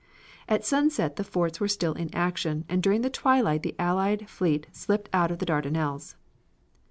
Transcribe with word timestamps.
At 0.49 0.65
sunset 0.65 1.15
the 1.17 1.23
forts 1.23 1.59
were 1.59 1.67
still 1.67 1.93
in 1.93 2.09
action, 2.11 2.65
and 2.67 2.81
during 2.81 3.01
the 3.03 3.09
twilight 3.11 3.61
the 3.61 3.75
Allied 3.77 4.27
fleet 4.27 4.65
slipped 4.71 5.09
out 5.13 5.29
of 5.29 5.37
the 5.37 5.45
Dardanelles. 5.45 6.15